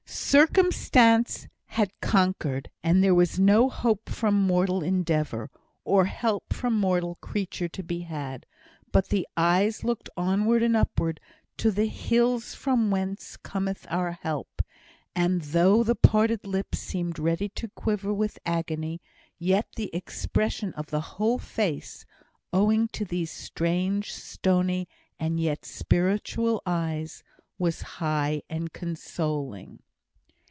[0.13, 5.49] Circumstance had conquered; and there was no hope from mortal endeavour,
[5.85, 8.45] or help from mortal creature to be had.
[8.93, 11.19] But the eyes looked onward and upward
[11.57, 14.61] to the "Hills from whence cometh our help."
[15.15, 19.01] And though the parted lips seemed ready to quiver with agony,
[19.37, 22.05] yet the expression of the whole face,
[22.53, 24.87] owing to these strange, stony,
[25.19, 27.21] and yet spiritual eyes,
[27.59, 29.79] was high and consoling.